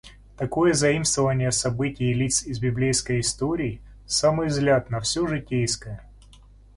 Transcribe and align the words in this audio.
Такое 0.35 0.73
заимствование 0.73 1.51
событий 1.51 2.09
и 2.09 2.13
лиц 2.15 2.41
из 2.47 2.59
библейской 2.59 3.19
истории, 3.19 3.81
самый 4.07 4.47
взгляд 4.47 4.89
на 4.89 4.99
всё 4.99 5.27
житейское. 5.27 6.01